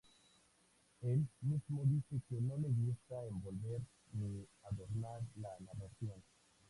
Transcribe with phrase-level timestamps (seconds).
[1.03, 3.81] Él mismo dice que no le gusta envolver
[4.13, 6.23] ni adornar la narración.